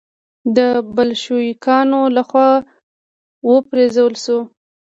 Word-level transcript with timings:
د 0.57 0.59
بلشویکانو 0.95 2.01
له 2.15 2.21
خوا 2.29 2.49
و 3.47 3.51
پرځول 3.69 4.13
شو. 4.23 4.39